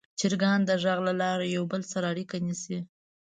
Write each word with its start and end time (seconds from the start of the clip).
چرګان 0.19 0.59
د 0.65 0.71
غږ 0.83 0.99
له 1.07 1.13
لارې 1.21 1.47
یو 1.55 1.63
بل 1.71 1.81
سره 1.91 2.05
اړیکه 2.13 2.35
نیسي. 2.45 2.79